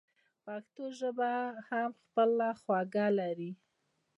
[0.45, 1.31] پښتو ژبه
[1.67, 3.51] هم خپله خوږه لري.